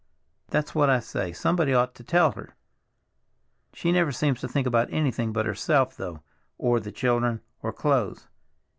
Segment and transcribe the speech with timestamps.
[0.47, 2.55] "That's what I say, somebody ought to tell her.
[3.71, 8.27] She never seems to think about anything but herself, though—or the children, or clothes.